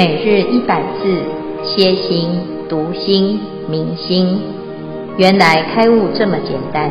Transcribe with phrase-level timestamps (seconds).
[0.00, 1.22] 每日一百字，
[1.62, 2.30] 歇心、
[2.70, 4.40] 读心、明心，
[5.18, 6.90] 原来开悟这么简单。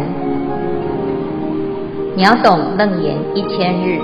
[2.16, 3.98] 秒懂楞严一千日，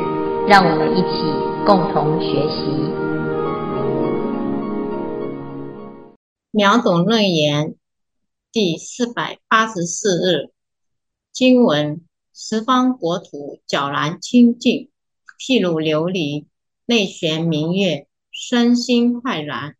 [0.48, 1.22] 让我们一起
[1.68, 2.66] 共同学习。
[6.50, 7.76] 秒懂楞严
[8.52, 10.50] 第四百八十四日
[11.32, 12.02] 经文：
[12.34, 14.90] 十方国土皎然清净，
[15.38, 16.46] 譬如琉璃，
[16.88, 18.08] 内悬明月。
[18.38, 19.78] 身心快然，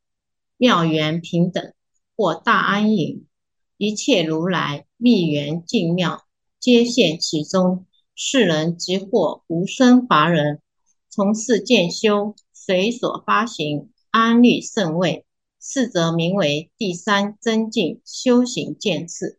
[0.56, 1.74] 妙缘平等，
[2.16, 3.28] 或大安隐。
[3.76, 6.24] 一切如来密缘净妙，
[6.58, 7.86] 皆现其中。
[8.16, 10.62] 是人即获无生法忍，
[11.10, 15.26] 从事渐修，随所发行，安立圣位。
[15.60, 19.38] 是则名为第三增进修行渐次。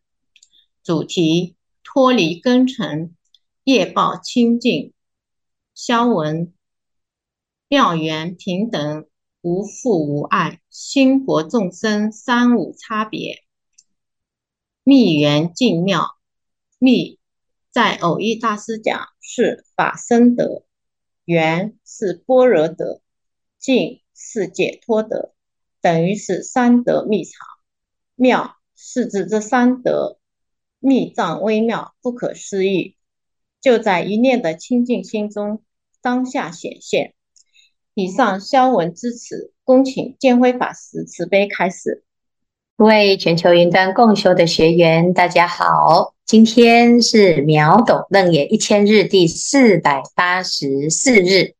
[0.84, 3.16] 主题：脱离根尘，
[3.64, 4.92] 业报清净。
[5.74, 6.52] 消文。
[7.68, 9.08] 妙缘平等，
[9.40, 13.42] 无负无碍，心佛众生三无差别。
[14.84, 16.16] 密缘净妙，
[16.78, 17.18] 密
[17.72, 20.62] 在蕅益大师讲是法身德，
[21.24, 23.02] 缘是般若德，
[23.58, 25.34] 净是解脱德，
[25.80, 27.34] 等于是三德密藏。
[28.14, 30.20] 妙是指这三德
[30.78, 32.96] 密藏微妙不可思议，
[33.60, 35.64] 就在一念的清净心中
[36.00, 37.15] 当下显现。
[37.98, 42.04] 以上消文至此，恭请见辉法师慈悲开始。
[42.76, 51.54] 各位全球云端共修的学员，大家好，今天是秒懂楞严一千日第四百八十四日。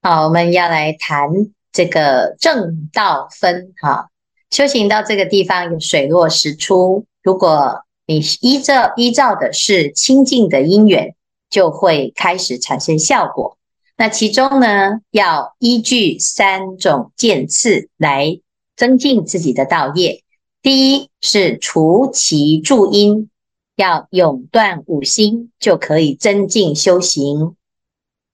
[0.00, 1.28] 好，我们要来谈
[1.70, 3.74] 这个正道分。
[3.82, 4.08] 哈，
[4.48, 11.14] 修行到这个地方有水落石出，如果你依照依照的是清净的因缘，
[11.50, 13.58] 就会开始产生效果。
[14.02, 18.40] 那其中呢，要依据三种渐次来
[18.74, 20.24] 增进自己的道业。
[20.60, 23.30] 第一是除其助因，
[23.76, 27.54] 要永断五心，就可以增进修行。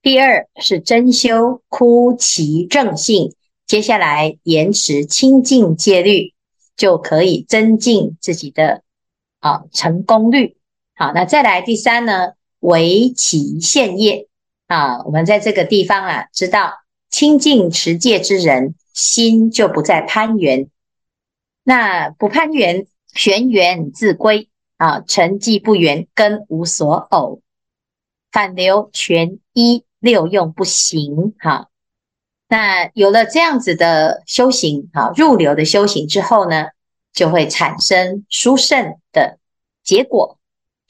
[0.00, 3.34] 第二是真修，枯其正性，
[3.66, 6.32] 接下来严持清净戒律，
[6.78, 8.82] 就可以增进自己的
[9.40, 10.56] 啊成功率。
[10.94, 14.27] 好，那再来第三呢，为其现业。
[14.68, 16.74] 啊，我们在这个地方啊，知道
[17.08, 20.68] 清净持戒之人，心就不再攀缘。
[21.64, 27.40] 那不攀缘，玄缘自归啊，尘寂不缘，根无所偶，
[28.30, 31.34] 反流全一六用不行。
[31.38, 31.70] 哈、
[32.46, 36.68] 那有了这样子的修行，啊，入流的修行之后呢，
[37.14, 39.38] 就会产生殊胜的
[39.82, 40.38] 结果，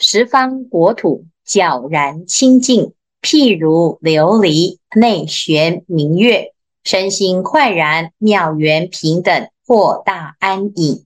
[0.00, 2.93] 十方国土皎然清净。
[3.21, 11.05] 譬如琉璃内悬明月，身心快然，妙缘平等，或大安隐。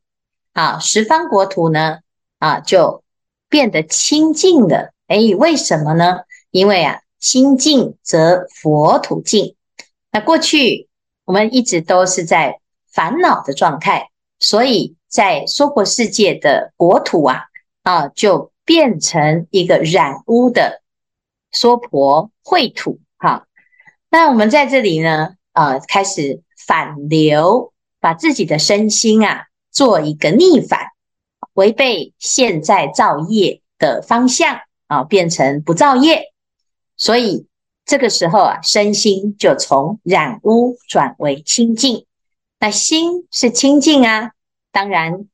[0.52, 2.00] 啊，十方国土呢，
[2.38, 3.02] 啊，就
[3.48, 4.92] 变得清净了。
[5.08, 6.20] 诶，为什么呢？
[6.50, 9.56] 因为啊，清净则佛土净。
[10.10, 10.88] 那过去
[11.24, 12.60] 我们一直都是在
[12.92, 17.44] 烦恼的状态，所以在娑婆世界的国土啊，
[17.82, 20.81] 啊，就变成一个染污的。
[21.52, 23.46] 娑婆秽土，哈，
[24.08, 30.86] 那我们在这里呢，呃，开始反流，把自己的身心啊，做一个逆反，
[31.52, 36.32] 违背现在造业的方向啊，变成不造业，
[36.96, 37.46] 所以
[37.84, 42.06] 这个时候啊，身心就从染污转为清净。
[42.58, 44.32] 那心是清净啊，
[44.70, 45.28] 当然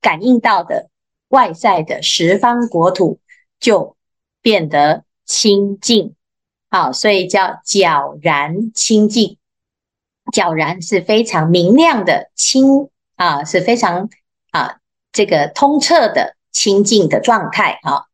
[0.00, 0.90] 感应到的
[1.28, 3.20] 外在的十方国土
[3.60, 3.96] 就
[4.42, 5.04] 变得。
[5.24, 6.14] 清净，
[6.70, 9.36] 好，所以叫皎然清净。
[10.32, 14.08] 皎然是非常明亮的清啊，是非常
[14.50, 14.76] 啊
[15.12, 18.04] 这个通彻的清净的状态啊。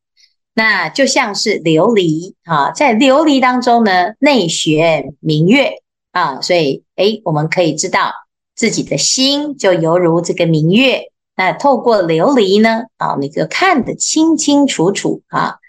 [0.53, 5.75] 那就像是琉璃啊，在琉璃当中呢，内悬明月
[6.11, 8.13] 啊，所以诶，我们可以知道
[8.57, 11.13] 自己的心就犹如这个明月。
[11.37, 15.60] 那透过琉璃呢，啊，你就看得清清楚楚啊。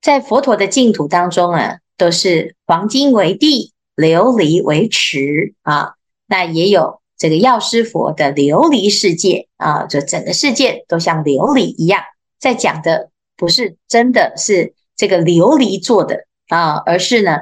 [0.00, 5.92] 在佛陀的净土当中啊，都是黄金为地，琉璃为池啊。
[6.26, 12.02] 那也有这个药师佛的琉璃世界啊，就整个世界都像琉璃一样。
[12.38, 17.40] 在讲的不是真的是这个琉璃做的啊，而是呢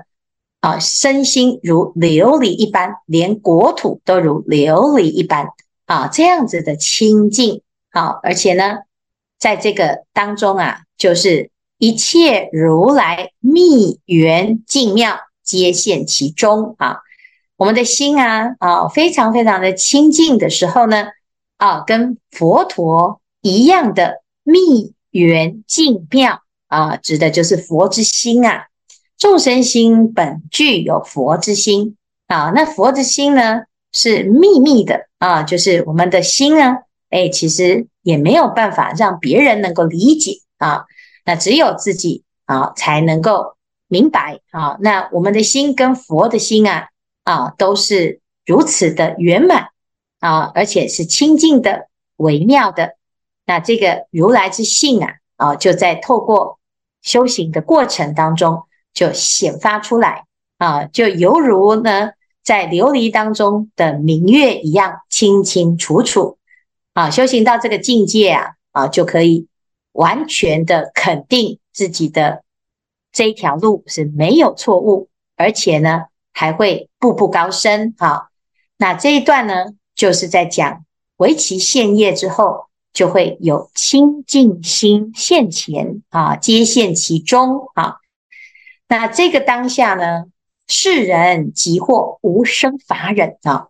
[0.60, 5.46] 啊，身心如琉璃一般，连国土都如琉璃一般
[5.86, 8.78] 啊，这样子的清净啊，而且呢，
[9.38, 11.50] 在这个当中啊，就是。
[11.78, 16.98] 一切如来密缘净妙，皆现其中啊！
[17.56, 21.06] 我们的心啊啊，非常非常的清净的时候呢，
[21.56, 28.66] 啊，跟佛陀一样的密缘净妙啊，指的就是佛之心啊。
[29.16, 31.96] 众生心本具有佛之心
[32.26, 36.76] 啊，那佛之心呢是秘密的啊，就是我们的心呢，
[37.10, 40.84] 哎，其实也没有办法让别人能够理解啊，
[41.28, 44.78] 那只有自己啊才能够明白啊。
[44.80, 46.88] 那我们的心跟佛的心啊
[47.24, 49.68] 啊都是如此的圆满
[50.20, 52.96] 啊，而且是清净的、微妙的。
[53.44, 56.58] 那这个如来之性啊啊，就在透过
[57.02, 58.62] 修行的过程当中。
[58.94, 60.24] 就显发出来
[60.56, 66.38] 啊，就犹如呢，在琉璃当中的明月一样清清楚楚
[66.94, 67.08] 啊。
[67.08, 69.46] 修行到这个境界啊啊，就可以
[69.98, 72.44] 完全的肯定自己的
[73.10, 78.28] 这一条路是没有错误，而且呢还会步步高升啊。
[78.76, 80.84] 那这一段呢，就是在讲
[81.16, 87.96] 唯其现业之后，就会有清净心现前啊，皆现其中啊。
[88.86, 90.26] 那这个当下呢，
[90.68, 93.66] 世人即或无生法忍啊，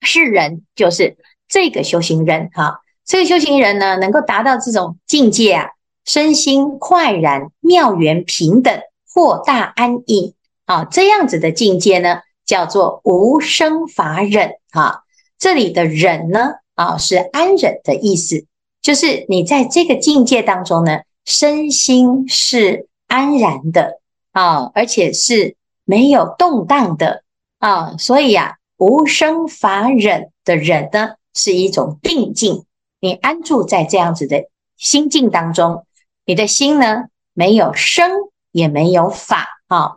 [0.00, 1.18] 世人就是
[1.48, 2.80] 这个修行人哈，
[3.10, 5.70] 这个修行人呢，能够达到这种境界啊，
[6.04, 8.80] 身心快然妙缘平等，
[9.12, 10.34] 豁大安隐
[10.64, 15.00] 啊，这样子的境界呢，叫做无生法忍啊。
[15.40, 18.46] 这里的忍呢，啊，是安忍的意思，
[18.80, 23.98] 就是你在这个境界当中呢，身心是安然的。
[24.30, 27.24] 啊，而且是没有动荡的
[27.58, 32.64] 啊，所以啊，无生法忍的忍呢，是一种定境。
[33.00, 34.44] 你安住在这样子的
[34.76, 35.86] 心境当中，
[36.24, 38.10] 你的心呢，没有生，
[38.52, 39.96] 也没有法啊。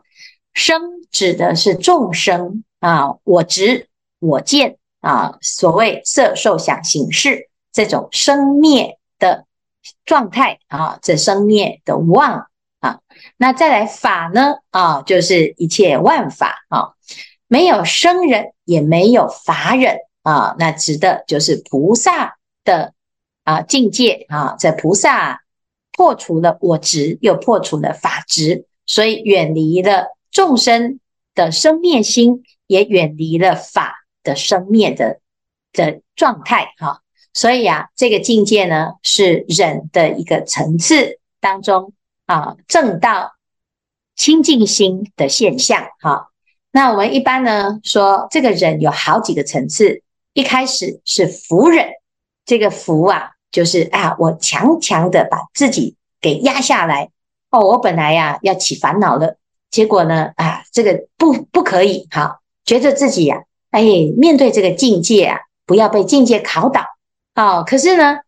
[0.53, 3.87] 生指的是众生啊，我执、
[4.19, 9.45] 我见啊，所谓色受想行识这种生灭的
[10.05, 12.47] 状态啊，这生灭的妄。
[12.79, 12.99] 啊，
[13.37, 14.55] 那再来法呢？
[14.71, 16.91] 啊，就是一切万法啊，
[17.47, 20.53] 没有生忍，也没有法忍啊。
[20.59, 22.93] 那指的就是菩萨的
[23.43, 24.55] 啊境界啊。
[24.57, 25.41] 这菩萨
[25.91, 30.99] 破除了我执，又破除了法执，所以远离了众生
[31.35, 35.19] 的生灭心，也远离了法的生灭的
[35.71, 37.01] 的状态哈。
[37.33, 41.93] 所以啊，这个境界呢，是忍的一个层次当中。
[42.25, 43.33] 啊，正道
[44.15, 45.89] 清净心的现象。
[45.99, 46.29] 哈，
[46.71, 50.03] 那我们一般呢说，这个忍有好几个层次。
[50.31, 51.89] 一开始是伏忍，
[52.45, 57.09] 这个福啊，就是啊，我强强的把自己给压下来。
[57.49, 59.37] 哦，我本来呀要起烦恼了，
[59.69, 62.07] 结果呢，啊，这个不不可以。
[62.11, 63.81] 哈，觉得自己呀，哎，
[64.17, 66.81] 面对这个境界啊，不要被境界考倒。
[67.35, 68.19] 哦，可是呢。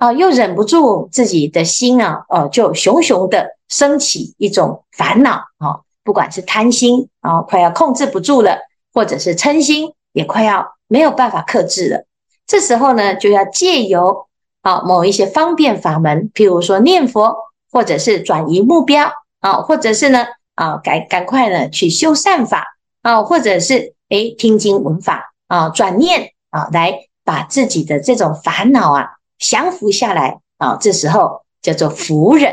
[0.00, 8.60] 啊，又忍不住自己的心啊，哦，就熊熊的升起一种烦恼啊，不管是贪心啊，快要控制不住了，
[8.94, 12.06] 或者是嗔心，也快要没有办法克制了。
[12.50, 14.26] 这时候呢，就要借由
[14.62, 17.36] 啊某一些方便法门，譬如说念佛，
[17.70, 22.66] 或者是转移目标啊，或者是呢啊赶赶快呢去修善法
[23.02, 29.10] 啊，或者是诶听经闻法啊，转念啊，来把自己的这种烦恼啊。
[29.38, 32.52] 降服下来啊，这时候叫做服忍。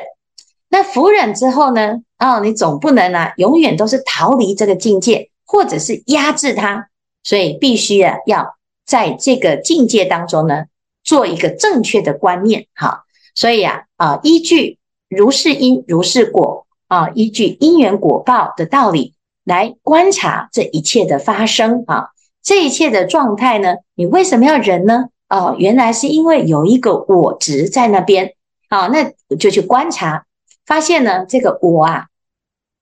[0.70, 1.96] 那服忍之后呢？
[2.18, 6.88] 啊，你总不能啊，永远都是逃离这个境界，或者是压制它。
[7.24, 8.57] 所以必须啊，要
[8.88, 10.66] 在这个境界当中呢，
[11.04, 12.66] 做一个正确的观念。
[12.74, 13.04] 哈，
[13.36, 19.14] 所以啊啊，依据如是因如是果啊，依据因缘果报的道理
[19.44, 22.10] 来观察这一切的发生啊，
[22.42, 25.10] 这一切的状态呢，你为什么要忍呢？
[25.30, 28.36] 哦，原来是因为有一个我执在那边，
[28.70, 30.26] 啊，那我就去观察，
[30.66, 32.06] 发现呢，这个我啊，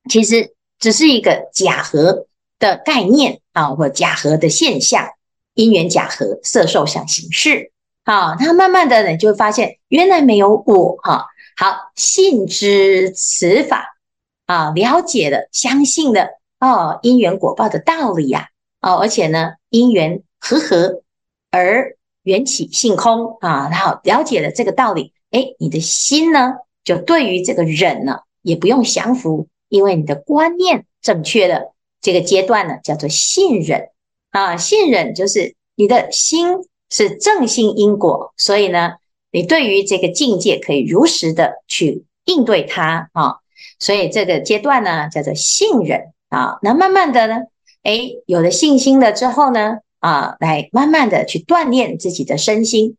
[0.08, 2.28] 其实只是一个假合
[2.60, 5.08] 的概念啊，或假合的现象，
[5.56, 7.72] 因缘假合，色受想行识，
[8.06, 11.26] 好，那慢慢的呢，就会发现原来没有我哈，
[11.58, 13.98] 好，信知此法
[14.46, 16.28] 啊，了解了，相信了
[16.60, 18.50] 哦，因缘果报的道理呀，
[18.82, 21.02] 哦，而且呢，因缘和合
[21.50, 21.98] 而。
[22.26, 31.74] 缘起性空啊，然后了解了这个道理，哎，你的心呢，就对于这个忍呢，也不用降服，因为你的观念正确的。
[32.02, 33.90] 这个阶段呢，叫做信忍
[34.36, 36.58] 啊，信任就是你的心
[36.89, 38.96] 是正信因果，所以呢，
[39.32, 43.36] 你对于这个境界可以如实的去应对它啊，
[43.80, 46.60] 所以这个阶段呢，叫做信任啊。
[46.62, 47.44] 那慢慢的呢，
[47.84, 52.98] 哎，有了信心了之后呢，啊，来慢慢的去锻炼自己的身心，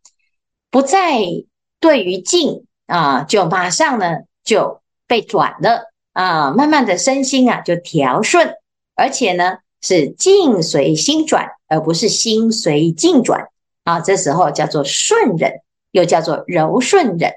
[0.71, 1.19] 不再
[1.81, 8.55] 对于境啊，就马上呢就被转了啊，慢慢的身心啊就调顺，
[8.95, 13.50] 而且呢是境随心转，而不是心随境转
[13.85, 15.61] 啊，这时候叫做顺忍，
[15.93, 17.35] 又叫做柔顺忍。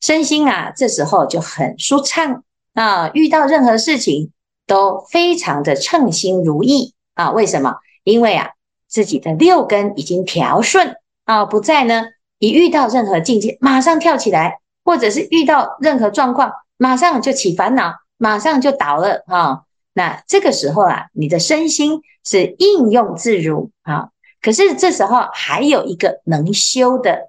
[0.00, 2.44] 身心啊，这时候就很舒畅
[2.74, 4.30] 啊，遇到任何事情
[4.68, 7.32] 都非常的称心如意啊。
[7.32, 7.78] 为什么？
[8.04, 8.50] 因为啊，
[8.86, 10.94] 自己的六根已经调顺
[11.24, 12.04] 啊，不再呢，
[12.38, 19.62] 一遇到任何境界，马上跳起来，或者是遇到任何状况，马上就起烦恼，马上就倒了啊。
[19.92, 24.10] 那这个时候啊，你的身心是应用自如啊。
[24.40, 27.28] 可是这时候还有一个能修的。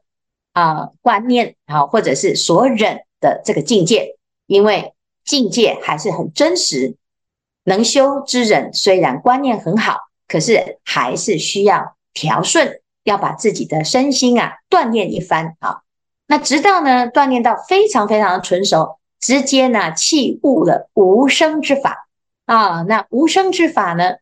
[0.53, 6.97] 啊，观念啊，或者是所忍的这个境界，因为境界还是很真实。
[7.63, 9.95] 能修之人虽然观念很好，
[10.27, 15.83] 可是还是需要调顺，要把自己的身心啊锻炼一番啊。
[16.27, 22.09] 那直到呢锻炼到非常非常的纯熟，直接呢弃悟了无生之法
[22.55, 22.81] 啊。
[22.83, 24.15] 那无生之法呢，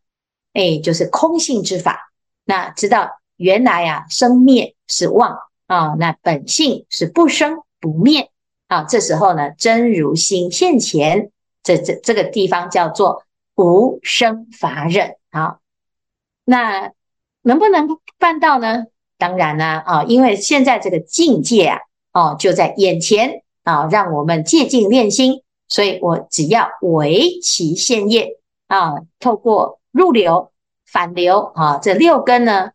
[0.54, 2.12] 哎，就是空性之法。
[2.46, 5.38] 那知道原来啊生灭是妄。
[5.70, 8.32] 啊，那本性是不生不灭
[8.70, 8.86] 啊。
[8.86, 11.30] 这时候呢，真如心现前，
[11.62, 15.18] 这这这个地方叫做无生法忍。
[15.32, 15.60] 好，
[16.44, 16.92] 那
[17.44, 18.86] 能不能办到呢？
[19.20, 21.80] 当然呢，啊，因为现在这个境界啊，
[22.14, 25.44] 哦，就在眼前啊，让我们借镜练心。
[25.70, 30.52] 所以我只要为其现业啊，透过入流、
[30.86, 32.72] 反流啊，这六根呢，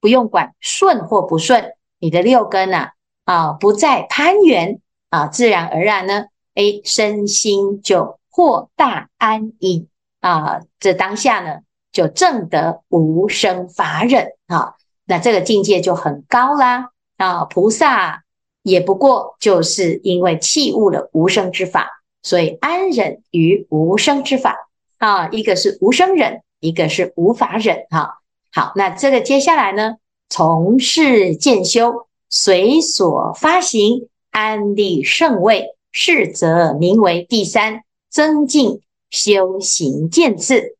[0.00, 1.74] 不用管顺或不顺。
[1.98, 2.90] 你的六根呐，
[3.24, 9.88] 啊，不再攀缘啊，自然而然呢，诶，身心就获大安隐
[10.20, 11.60] 啊，这当下呢，
[11.90, 14.74] 就证得无生法忍啊，
[15.06, 18.24] 那这个境界就很高啦啊，菩萨
[18.62, 21.95] 也不过就是因为弃悟了无生之法，
[22.26, 24.68] 所以安忍于无生之法
[24.98, 28.18] 啊，一个是无生忍，一个是无法忍哈。
[28.52, 29.94] 好，那这个接下来呢？
[30.28, 40.74] 从事渐修，随所发行，安立圣位，是则名为第三增进修行渐次。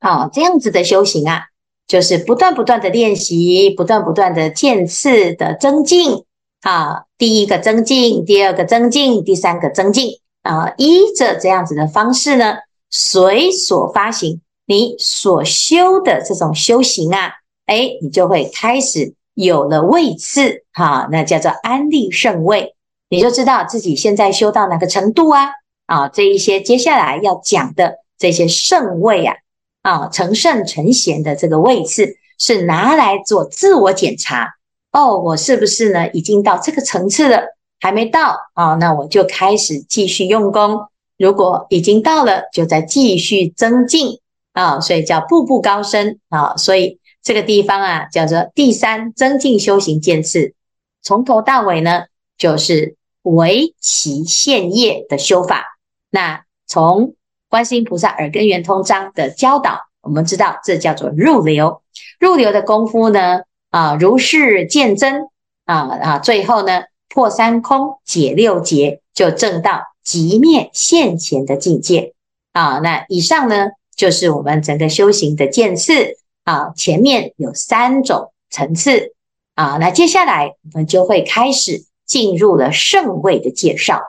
[0.00, 1.48] 好，这样子的修行啊，
[1.86, 6.24] 就是不断不断的练习，不断不断的渐次的增进。
[6.62, 10.21] 啊，第一个增进，第二个增进，第三个增进。
[10.42, 12.58] 啊，依着这样子的方式呢，
[12.90, 17.32] 随所发行，你所修的这种修行啊。
[17.66, 22.74] 哎，你就会开始有了位次，哈，那叫做安立圣位，
[23.08, 25.50] 你就知道自己现在修到哪个程度啊？
[25.86, 29.36] 啊，这一些接下来要讲的这些圣位啊，
[29.82, 34.54] 啊，成圣成贤的这个位次是拿来做自我检查。
[34.90, 36.10] 哦，我是不是呢？
[36.10, 37.44] 已经到这个层次了？
[37.82, 38.76] 还没到啊？
[38.76, 40.86] 那我就开始继续用功。
[41.18, 44.20] 如果已经到了，就再继续增进
[44.54, 46.98] 啊，所以叫步步高升啊，所以。
[47.24, 50.54] 这个地方啊，叫做第三增进修行渐次，
[51.02, 55.78] 从头到尾呢，就是唯其现业的修法。
[56.10, 57.14] 那从
[57.48, 61.82] 观世音菩萨耳根圆通章的教导，我们知道这叫做入流。
[62.18, 65.28] 入流的功夫呢，啊，如是见真
[65.64, 72.14] 啊啊，最后呢，破三空，解六结，就证到极灭现前的境界
[72.52, 72.78] 啊。
[72.78, 76.16] 那以上呢，就是我们整个修行的渐次。
[76.44, 79.14] 啊，前面有三种层次
[79.54, 84.00] 啊，那接下来我们就会开始进入了圣位的介绍。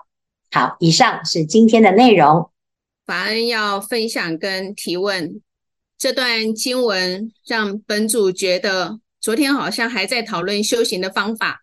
[0.50, 2.50] 好，以上是今天的内容。
[3.06, 5.42] 法恩要分享跟提问，
[5.96, 11.63] 这段经文让本主觉得，昨天好像还在讨论修行的方法，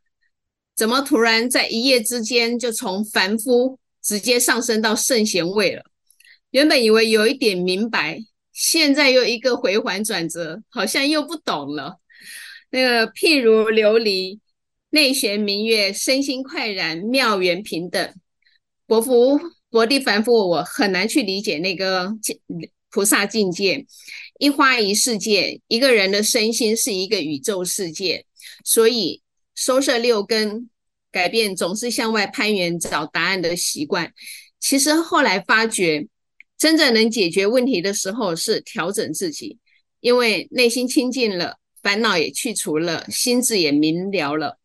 [0.81, 5.83] 怎么突然在一夜之间就从凡夫直接上升到圣贤位了？
[6.53, 8.19] 原本以为有一点明白。
[8.51, 11.99] 现在又一个回环转折，好像又不懂了。
[12.71, 14.39] 那个譬如琉璃，
[14.89, 18.15] 内悬明月，身心快然，妙缘平等。
[18.87, 22.11] 薄福薄地凡夫，我很难去理解那个
[22.91, 23.85] 菩萨境界。
[24.39, 28.25] 一花一世界，一个人的身心是一个宇宙世界，
[28.65, 29.21] 所以
[29.55, 30.69] 收摄六根，
[31.11, 34.13] 改变总是向外攀援找答案的习惯。
[34.59, 36.07] 其实后来发觉。
[36.61, 39.57] 真正能解决问题的时候是调整自己，
[40.01, 44.59] 因为内心清净了，烦恼也去除了，心智也明了了。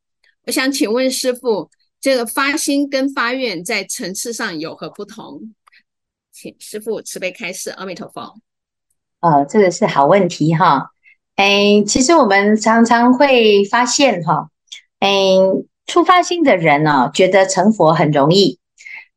[0.46, 5.56] 我想请问师父，这个发心跟发愿在层次上有何不同？
[6.34, 7.70] 请师父慈悲开示。
[7.70, 8.36] 阿弥陀佛。
[9.22, 10.90] 呃，这个是好问题哈。
[11.36, 14.50] 哎，其实我们常常会发现哈，
[15.06, 18.58] 嗯，出发心的人呢，觉得成佛很容易。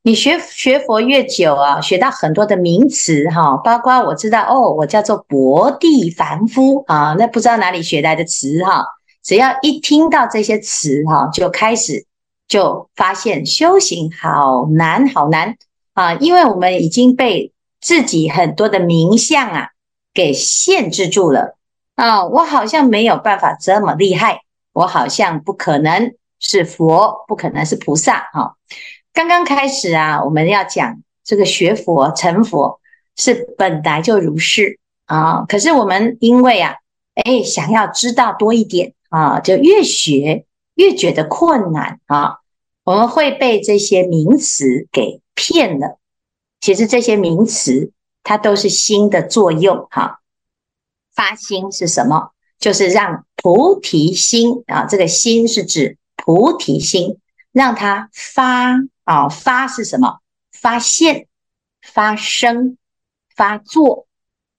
[0.02, 8.85] 你学学佛越久啊，学到很多的名词哈，包括我知道哦，我叫做薄地凡夫啊，那不知道哪里学来的词哈。
[9.23, 12.04] 只要一听到这些词哈，就开始
[12.47, 15.57] 就发现修行好难好难
[15.95, 19.68] 啊，因为我们已经被自己很多的名相啊
[20.12, 21.57] 给限制住了
[21.95, 22.26] 啊。
[22.26, 24.42] 我好像没有办法这么厉害，
[24.79, 28.57] 我好像不可能是佛，不可能是菩萨哈。
[29.13, 32.81] 刚刚开始啊，我们要讲这个学佛成佛
[33.17, 35.45] 是本来就如是啊。
[35.49, 36.77] 可是我们因为啊，
[37.15, 42.37] 哎，想要知道多一点啊，就越学越觉得困难啊。
[42.85, 45.99] 我们会被这些名词给骗了。
[46.61, 47.91] 其实这些名词
[48.23, 50.21] 它都是心的作用哈。
[51.13, 52.31] 发心是什么？
[52.61, 57.19] 就是让菩提心啊，这个心是指菩提心，
[57.50, 58.75] 让它发。
[59.05, 60.19] 啊，发是什么？
[60.52, 61.28] 发现、
[61.81, 62.76] 发生、
[63.35, 64.07] 发作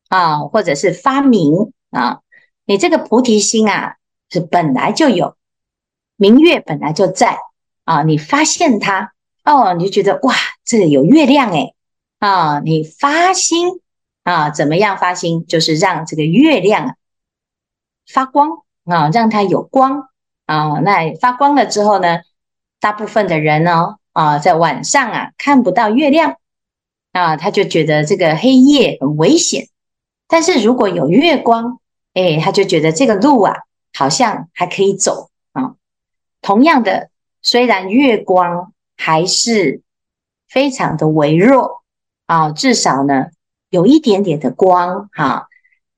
[0.07, 2.21] 啊，或者是发明啊。
[2.65, 3.97] 你这个菩提心啊，
[4.31, 5.37] 是本来就有，
[6.15, 7.37] 明月本来就在
[7.83, 8.01] 啊。
[8.01, 10.33] 你发现它哦，你就觉得哇，
[10.65, 11.75] 这里有月亮诶
[12.17, 12.59] 啊。
[12.61, 13.81] 你发心
[14.23, 15.45] 啊，怎么样发心？
[15.45, 16.97] 就是让这个月亮
[18.07, 20.09] 发光啊，让它有光
[20.45, 20.79] 啊。
[20.79, 22.19] 那发光了之后呢，
[22.81, 23.95] 大部分的人呢？
[24.11, 26.35] 啊，在晚上啊看不到月亮
[27.13, 29.69] 啊，他就觉得这个黑夜很危险。
[30.27, 31.79] 但是如果有月光，
[32.13, 33.53] 哎，他就觉得这个路啊
[33.93, 35.75] 好像还可以走啊。
[36.41, 39.81] 同样的，虽然月光还是
[40.49, 41.83] 非常的微弱
[42.25, 43.27] 啊，至少呢
[43.69, 45.47] 有一点点的光哈。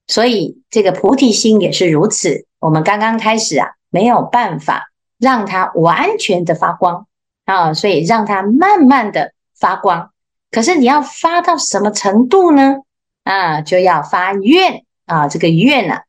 [0.08, 2.46] 所以这个菩提心也是如此。
[2.62, 7.08] 我们刚刚开始啊，没有办法让它完全的发光。
[7.44, 10.12] 啊，所以让它慢慢的发光。
[10.52, 12.78] 可是你要发到什么程度呢？
[13.24, 15.28] 啊，就要发愿啊。
[15.28, 16.04] 这个愿呢、啊，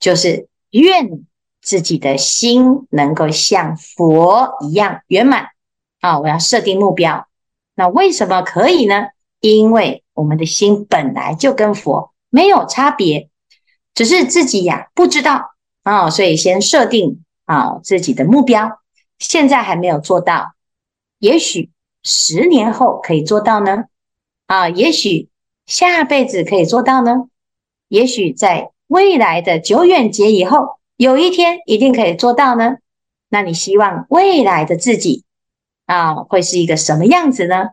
[0.00, 1.26] 就是愿
[1.60, 5.48] 自己的心能够像佛一样圆满
[6.00, 6.18] 啊。
[6.18, 7.28] 我要设定目标。
[7.76, 9.08] 那为什么可以呢？
[9.40, 13.28] 因为我们的心本来就跟佛没有差别，
[13.94, 15.52] 只是自己呀、不知道
[15.88, 16.10] 啊。
[16.10, 18.80] 所以先设定啊自己的目标，
[19.18, 20.52] 现在还没有做到。
[21.18, 21.70] 也许
[22.02, 23.84] 十年后可以做到呢，
[24.46, 25.28] 啊，也许
[25.66, 27.28] 下辈子可以做到呢，
[27.88, 32.76] 也许在未来的久远劫以后，有一天一定可以做到呢。
[33.30, 35.24] 那你希望未来的自己
[35.86, 37.70] 啊，会是一个什么样子呢？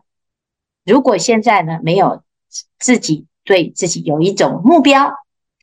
[0.84, 2.22] 如果现在呢，没有
[2.78, 5.06] 自己对自己有一种目标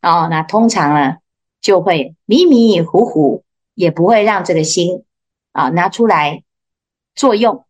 [0.02, 1.16] 哦，那通常呢
[1.64, 3.42] 就会迷迷糊糊，
[3.74, 5.02] 也不会让这个心
[5.52, 6.44] 啊拿出来
[7.14, 7.64] 作用。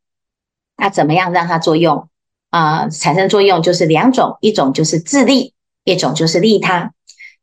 [0.76, 2.08] 那怎么样让它作用
[2.50, 5.54] 啊、产生作用就是两种，一种就是自利，
[5.84, 6.92] 一种就是利他。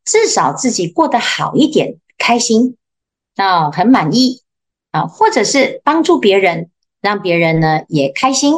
[0.04, 2.76] 至少自己过得好一点，开心
[3.38, 4.42] 啊、很满意
[4.92, 8.54] 啊、或者是帮助别人，让别人呢也开心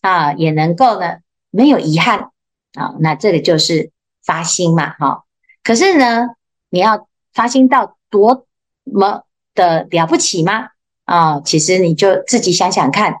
[0.00, 1.18] 啊、也能够呢
[1.50, 2.30] 没有遗憾
[2.72, 3.90] 啊、那这个就是
[4.24, 5.24] 发心嘛，哈、
[5.62, 6.28] 可是呢，
[6.70, 8.46] 你要发心到多
[8.82, 10.68] 么的了不起吗？
[11.04, 13.16] 啊、其实你就自己想想看。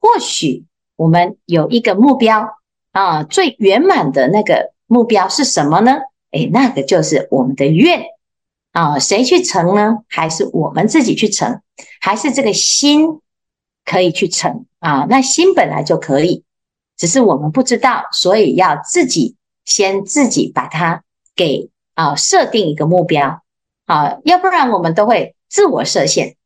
[0.00, 0.64] 或许
[0.96, 2.56] 我们有一个目标
[2.92, 5.98] 啊，最圆满的那个目标是什么呢？
[6.30, 8.02] 诶，那个就是我们的愿
[8.72, 9.98] 啊，谁去成呢？
[10.08, 11.60] 还是我们自己去成？
[12.00, 13.20] 还是这个心
[13.84, 15.06] 可以去成啊？
[15.10, 16.44] 那心本来就可以，
[16.96, 21.04] 只是我们不知道，所以要自己先自己把它
[21.36, 23.39] 给啊设定一个目标
[23.90, 26.36] 啊，要不然我们都会自我设限，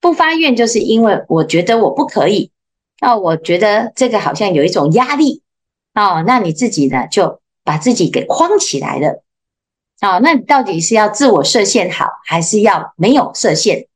[0.00, 2.52] 不发愿，就是因为我觉得我不可以。
[3.00, 5.42] 那、我觉得这个好像有一种压力。
[5.94, 9.24] 哦，那你自己呢就把自己给框起来了。
[10.00, 13.88] 哦，那你到底是要自我设限好，还是要没有设限？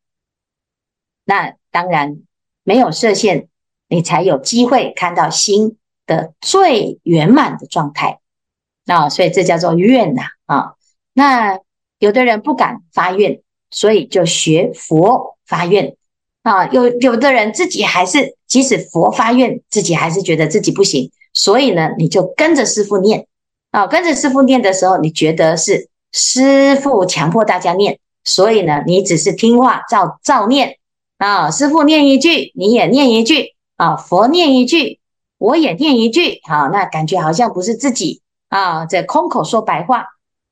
[1.24, 2.18] 那当然
[2.64, 3.46] 没有设限，
[3.88, 8.18] 你才有机会看到心的最圆满的状态。
[8.86, 10.74] 啊、所以这叫做愿呐啊、
[11.12, 11.60] 那
[11.98, 15.96] 有的人不敢发愿，所以就学佛发愿。
[16.42, 23.26] 啊，有有的人自己还是，即使佛发愿，自己还是觉得自己不行，所以呢，你就跟着师父念。
[23.72, 30.78] 啊，跟着师父念的时候，你觉得是师父强迫大家念，所以呢，你只是听话照照念。
[31.18, 33.54] 啊，师父念一句，你也念一句。
[33.76, 35.00] 啊，佛念一句，
[35.36, 40.06] 我也念一句，好，那感觉好像不是自己啊，在空口说白话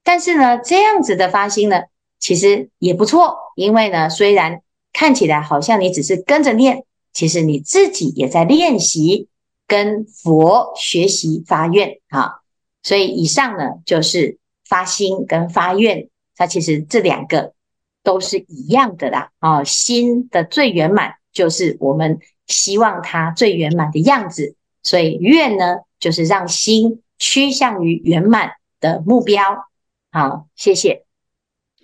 [0.05, 1.81] 但是呢，这样子的发心呢，
[2.21, 4.61] 其实也不错，因为呢，虽然
[4.93, 9.29] 看起来好像你只是跟着念，其实你自己也在练习
[9.67, 12.41] 跟佛学习发愿啊。
[12.83, 14.39] 所以以上呢，就是
[14.69, 17.55] 发心跟发愿，它其实这两个
[18.03, 19.31] 都是一样的啦。
[19.39, 29.41] 啊，心的最圆满就是我们希望它最圆满的样子，所以愿呢，就是让心趋向于圆满的目标。
[30.17, 31.05] 好，谢谢。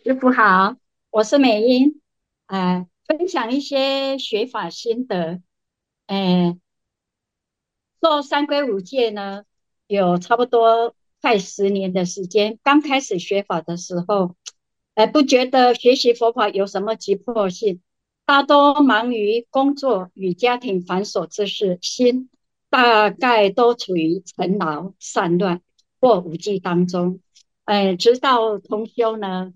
[0.05, 0.77] 师傅好，
[1.11, 2.01] 我是美英，
[2.47, 5.43] 呃，分享一些学法心得。
[6.07, 6.57] 呃，
[8.01, 9.43] 做三皈五戒呢，
[9.89, 12.61] 有差不多快十年的时间。
[12.63, 14.37] 刚开始学法的时候，
[14.95, 17.81] 呃，不觉得学习佛法有什么急迫性，
[18.25, 22.31] 大多忙于工作与家庭繁琐之事，心。
[22.69, 25.61] 大概都处于尘劳散乱
[26.01, 27.19] 或无记当中，
[27.71, 29.55] 哎，直到同修呢，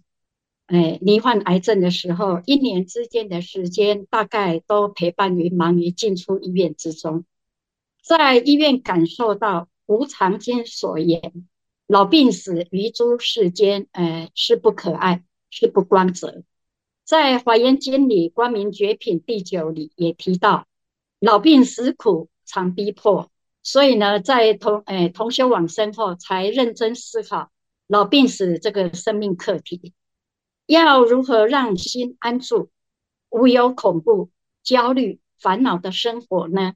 [0.67, 7.25] 哎，罹患癌症的时候，一年之间的时间，大概都陪伴于忙于进出医院之中，
[8.05, 11.49] 在医院感受到无常经所言，
[11.89, 16.45] 老病死于诸世间，哎，是不可爱，是不光泽。
[17.05, 20.69] 在华严经里，光明绝品第九里也提到，
[21.19, 22.29] 老病死苦。
[22.47, 23.31] 常逼迫，
[23.63, 27.51] 所以呢，在同诶同修往生后，才认真思考
[27.95, 29.95] 老病死这个生命课题，
[30.67, 32.71] 要如何让心安住，
[33.31, 34.31] 无有恐怖、
[34.65, 36.73] 焦虑、烦恼的生活呢？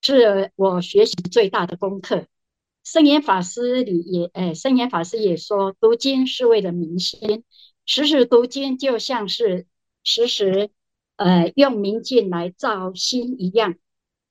[0.00, 2.26] 是我学习最大的功课。
[2.84, 7.42] 圣严法师里也诶，圣严法师也说，读经是为了明心，
[7.84, 9.66] 时时读经就像是
[10.04, 10.70] 时时
[11.16, 13.74] 呃用明镜来照心一样。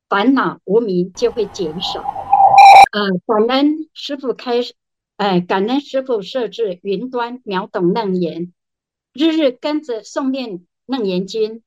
[0.07, 1.99] 烦恼无明就会减少。
[2.93, 4.73] 呃，感恩师傅开始
[5.19, 8.53] 哎，感恩师父设置云端秒懂楞严，
[9.11, 11.61] 日日跟着诵念楞严经，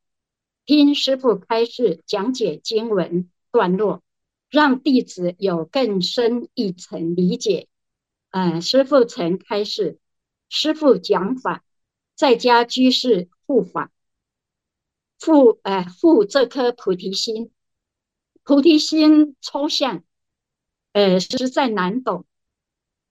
[0.65, 4.03] 听师父开示讲解经文段落，
[4.49, 7.69] 让弟子有更深一层理解。
[8.31, 9.99] 呃，师父曾开示，
[10.49, 11.63] 师父讲法，
[12.15, 13.93] 在家居士护法，
[15.21, 17.51] 护呃护这颗菩提心。
[18.45, 20.03] 菩提心抽象，
[20.93, 22.25] 呃，实在难懂。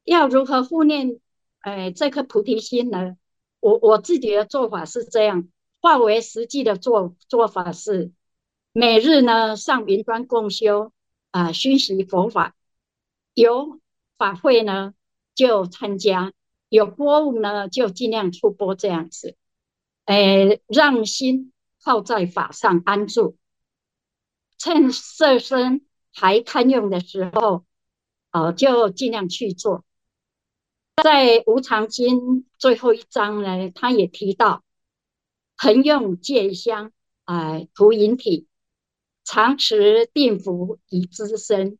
[0.03, 1.19] 要如何护念，
[1.61, 3.17] 呃，这颗菩提心呢？
[3.59, 5.47] 我我自己的做法是这样，
[5.81, 8.11] 化为实际的做做法是，
[8.73, 10.91] 每日呢上云端共修
[11.29, 12.55] 啊，熏、习佛法，
[13.35, 13.79] 有
[14.17, 14.95] 法会呢
[15.35, 16.33] 就参加，
[16.69, 19.35] 有播物呢就尽量出播这样子，
[20.05, 23.37] 呃，让心靠在法上安住。
[24.57, 27.65] 趁色身还堪用的时候，
[28.31, 29.83] 哦，就尽量去做。
[30.95, 32.19] 在《无常经》
[32.57, 34.63] 最后一章呢，他也提到，
[35.57, 36.91] 恒用戒香，
[37.25, 38.47] 哎，涂引体，
[39.23, 41.77] 常持定福以资身，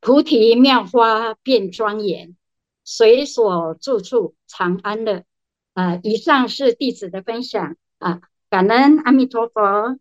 [0.00, 2.36] 菩提妙花变庄严，
[2.84, 5.24] 随所住处常安乐。
[5.72, 9.98] 啊，以上是弟子的分享啊，感恩阿弥陀佛。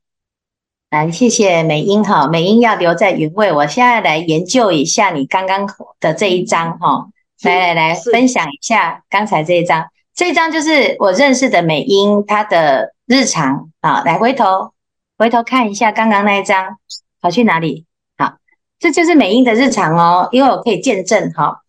[0.91, 3.51] 来，谢谢美英哈，美英要留在原位。
[3.51, 5.67] 我现在来研究一下你刚刚
[5.99, 7.09] 的这一张哈，
[7.43, 9.85] 来来来，分享一下刚才这一张。
[10.15, 14.01] 这一张就是我认识的美英她的日常啊。
[14.05, 14.71] 来，回头
[15.17, 16.77] 回头看一下刚刚那一张，
[17.21, 17.85] 跑去哪里？
[18.17, 18.35] 好，
[18.79, 21.59] 这就是美英的日常哦，因为我可以见证哈。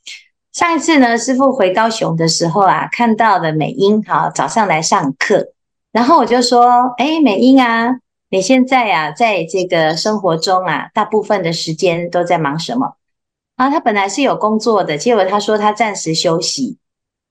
[0.53, 5.49] 上一次呢，师傅回高雄的时候啊，看到了美英哈，早上来上课，
[5.91, 7.97] 然后我就说，哎，美英啊。
[8.31, 12.97] 你现在啊，在这个生活中啊，大部分的时间都在忙什么？
[13.57, 16.79] 啊，他本来是有工作的，结果他说他暂时休息。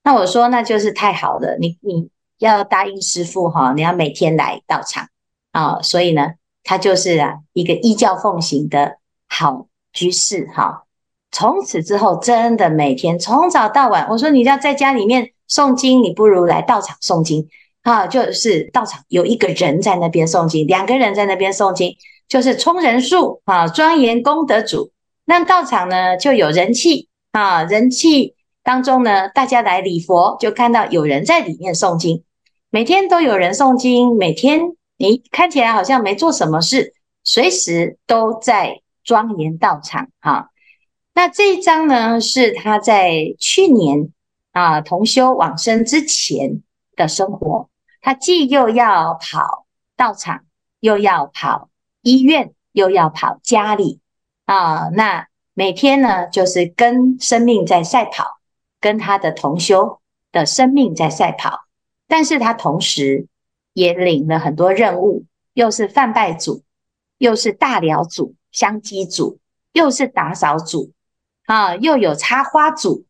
[0.02, 2.08] 那我说那就是太好了，你你
[2.38, 5.08] 要答应师傅哈，你要每天来到场
[5.52, 5.80] 啊。
[5.82, 6.32] 所以呢，
[6.62, 10.84] 他就是啊一个依教奉行的好居士哈。
[11.30, 17.48] 从此之后，真的每天从早到晚，我说你要在家里面诵经，你不如来到场诵经。
[17.82, 21.94] 啊，就是道场有一个人在那边诵经，两个人在那边诵经，
[22.26, 24.90] 就是充人数啊，庄严功德主。
[25.24, 32.24] 那道场呢就有人气啊，人气当中呢，大家来礼佛，就看到有人在里面诵经，
[32.70, 34.60] 每天都有人诵经，每天
[34.96, 40.50] 你看起来好像没做什么事，随时都在庄严道场哈。
[41.14, 44.12] 那这一张呢，是他在去年
[44.52, 46.62] 啊同修往生之前
[46.96, 47.68] 的生活。
[48.00, 50.44] 他既又要跑道场，
[50.80, 51.70] 又要跑
[52.02, 54.00] 医院，又要跑家里
[54.46, 54.90] 啊！
[54.92, 58.38] 那每天呢，就是跟生命在赛跑，
[58.80, 60.00] 跟他的同修
[60.32, 61.64] 的生命在赛跑，
[62.08, 63.26] 但是他同时
[63.72, 66.62] 也领了很多任务，又是贩卖组，
[67.18, 69.38] 又是大寮组、香积组，
[69.72, 70.90] 又是打扫组，
[71.46, 73.04] 啊，又有插花组，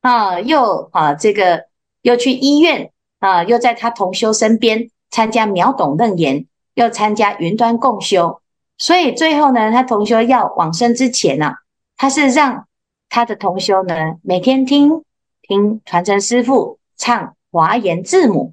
[0.00, 1.66] 啊，又啊这个
[2.02, 8.42] 又去医院，啊，又在他同修身边参加秒懂楞严，又参加云端共修，
[8.78, 11.54] 所以最后呢，他同修要往生之前呢、啊，
[11.96, 12.66] 他是让
[13.08, 15.02] 他的同修呢每天听。
[15.48, 18.52] 听传承师父唱华严字母，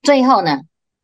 [0.00, 0.60] 最后呢，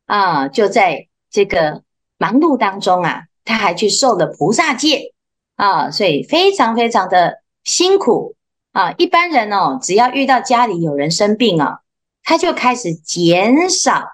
[0.06, 1.82] 啊，就在这个
[2.16, 5.12] 忙碌当中啊，他还去受了菩萨戒
[5.56, 8.36] 啊，所以非常非常的辛苦
[8.70, 8.92] 啊。
[8.96, 11.80] 一般人哦，只要遇到家里有人生病啊，
[12.22, 14.04] 他就开始减少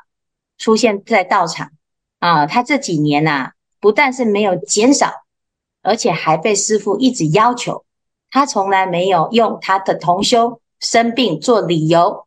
[0.56, 1.72] 出现在道场
[2.20, 2.46] 啊。
[2.46, 5.24] 他这几年呐、啊，不但是没有减少，
[5.82, 7.84] 而且还被师父一直要求，
[8.30, 10.60] 他从来没有用他的同修。
[10.80, 12.26] 生病做理由，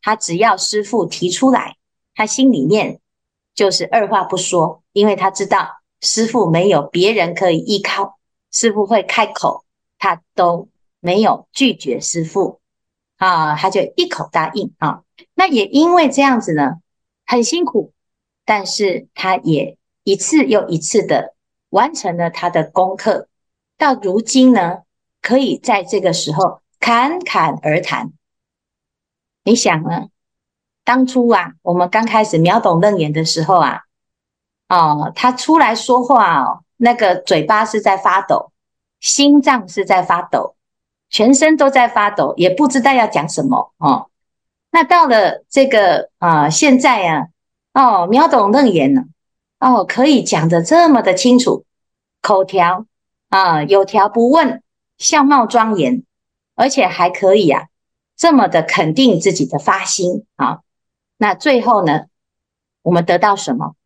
[0.00, 1.76] 他只要师父提出来，
[2.14, 3.00] 他心里面
[3.54, 5.68] 就是二话不说，因为他知道
[6.00, 8.18] 师父没有别人可以依靠，
[8.50, 9.66] 师父会开口，
[9.98, 12.60] 他都没有拒绝师父
[13.18, 15.02] 啊，他就一口答应啊。
[15.34, 16.80] 那也因为这样子呢，
[17.26, 17.92] 很辛苦，
[18.46, 21.34] 但是他也一次又一次的
[21.70, 23.28] 完成了他的功课，
[23.76, 24.78] 到如今呢，
[25.20, 26.60] 可以在这个时候。
[26.84, 28.12] 侃侃而谈，
[29.44, 30.08] 你想呢？
[30.82, 33.82] 当初啊，我们刚开始秒懂楞严的时候啊，
[34.68, 38.50] 哦，他出来说话哦，那个嘴巴是在发抖，
[38.98, 40.56] 心脏是在发抖，
[41.08, 44.10] 全身都在发抖，也不知道要讲什么哦。
[44.72, 47.28] 那到了这个啊，现在啊，
[47.74, 49.04] 哦，秒懂楞严了，
[49.62, 51.64] 哦，可以讲得这么的清楚，
[52.20, 52.86] 口条
[53.28, 54.60] 啊，有条不紊，
[54.98, 56.02] 相貌庄严。
[56.54, 57.68] 而且还可以啊，
[58.16, 60.60] 这么的肯定自己的发心啊。
[61.16, 62.06] 那最后呢，
[62.82, 63.76] 我们得到什么？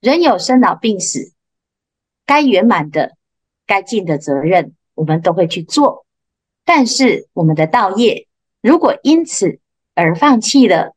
[0.00, 1.32] 人有生老病死，
[2.26, 3.16] 该圆满的、
[3.66, 6.04] 该尽的责任，我们都会去做。
[6.64, 8.28] 但是我们的道业，
[8.60, 9.60] 如果因此
[9.94, 10.94] 而放弃了，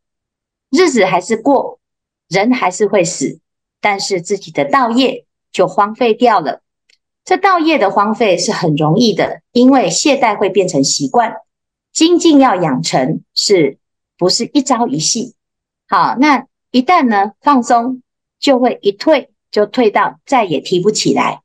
[0.70, 1.80] 日子还是过，
[2.28, 3.40] 人还是会死，
[3.86, 6.64] 但是自己的道业就荒废掉了。
[7.24, 11.36] 这道业的荒废是很容易的，因为懈怠会变成习惯。
[11.94, 13.78] 精进要养成，是
[14.18, 15.36] 不是一朝一夕？
[15.88, 18.02] 好，那一旦呢放松，
[18.40, 21.44] 就会一退就退到再也提不起来。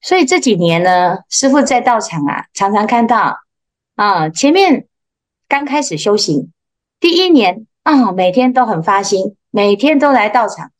[0.00, 3.38] 所以这几年呢，师父在道场啊，常常看到
[3.94, 4.88] 啊，前面
[5.46, 6.50] 刚开始修行
[6.98, 10.72] 第一年啊，每天都很发心，每天都来道场。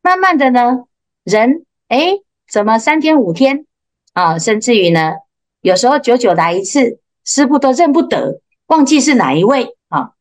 [0.00, 0.84] 慢慢的呢，
[1.24, 3.66] 人诶怎么三天五天
[4.14, 5.16] 啊，甚至于呢，
[5.60, 10.12] 有时候久久来一次，师傅都认不得，忘记是哪一位啊。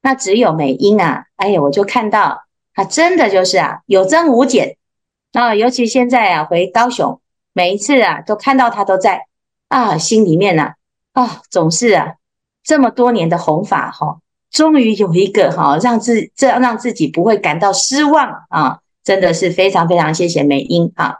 [0.00, 4.78] 那只有美英啊，哎呀，我就看到他真的就是啊，有增无减
[5.32, 5.54] 啊。
[5.54, 7.20] 尤其现在啊，回高雄，
[7.52, 9.26] 每一次啊，都看到他都在
[9.68, 10.76] 啊，心里面啊，
[11.12, 12.14] 啊，总是啊，
[12.62, 14.20] 这么多年的弘法哈，
[14.52, 21.16] 终于有一个哈，让自这样让自己不会感到失望啊，真的是非常非常谢谢美英啊。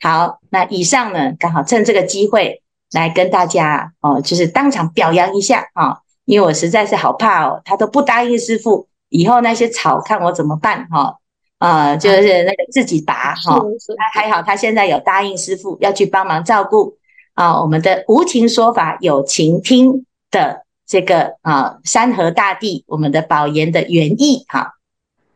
[0.00, 11.16] 好，那以上呢，刚好趁这个机会来跟大家哦，就是当场表扬一下啊、哦，因为我实在是好怕哦，他都不答应师傅，以后那些草看我怎么办哈？
[11.58, 13.64] 啊、就是那个自己拔哈，还、哦、
[14.12, 16.98] 还好他现在有答应师傅要去帮忙照顾
[17.32, 24.74] 啊、哦，我们的无情说法有情听的这个啊、山河大地，我们的宝严的原意哈，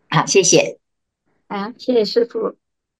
[0.08, 0.78] 好，谢谢，
[1.48, 2.56] 啊，谢谢师傅。